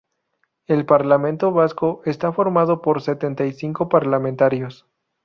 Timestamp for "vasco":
1.51-2.01